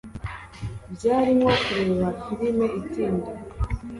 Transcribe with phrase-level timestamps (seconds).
[0.93, 3.29] Byari nko kureba firime itinda.